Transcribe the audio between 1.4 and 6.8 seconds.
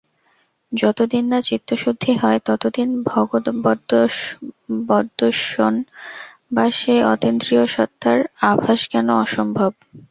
চিত্তশুদ্ধি হয়, ততদিন ভগবদ্দর্শন বা